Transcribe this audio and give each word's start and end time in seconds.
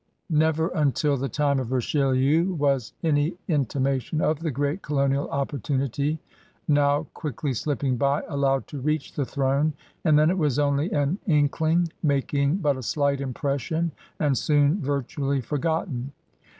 Never 0.31 0.69
until 0.69 1.15
the 1.15 1.29
time 1.29 1.59
of 1.59 1.71
Richelieu 1.71 2.55
was 2.55 2.93
any 3.03 3.35
intimation 3.47 4.19
of 4.19 4.39
the 4.39 4.49
great 4.49 4.81
colonial 4.81 5.29
opportunity, 5.29 6.19
now 6.67 7.03
quickly 7.13 7.53
slipping 7.53 7.97
by, 7.97 8.23
allowed 8.27 8.65
to 8.69 8.79
reach 8.81 9.13
the 9.13 9.25
throne, 9.25 9.73
and 10.03 10.17
then 10.17 10.31
it 10.31 10.39
was 10.39 10.57
only 10.57 10.91
an 10.91 11.19
inkling, 11.27 11.89
making 12.01 12.55
but 12.57 12.77
a 12.77 12.81
slight 12.81 13.21
impression 13.21 13.91
and 14.19 14.39
soon 14.39 14.81
virtually 14.81 15.39
for 15.39 15.59
gotten. 15.59 16.13